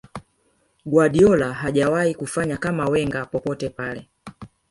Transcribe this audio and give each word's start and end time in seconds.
guardiola 0.85 1.53
hajawahi 1.53 2.15
kufanya 2.15 2.57
kama 2.57 2.89
wenger 2.89 3.29
popote 3.31 3.69
pale 3.69 4.07